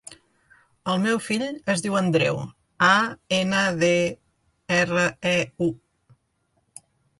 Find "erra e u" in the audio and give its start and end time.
4.81-6.83